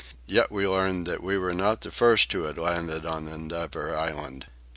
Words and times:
Yet 0.25 0.51
we 0.51 0.67
learned 0.67 1.05
that 1.05 1.21
we 1.21 1.37
were 1.37 1.53
not 1.53 1.81
the 1.81 1.91
first 1.91 2.33
who 2.33 2.45
had 2.45 2.57
landed 2.57 3.05
on 3.05 3.27
Endeavour 3.27 3.95
Island. 3.95 4.47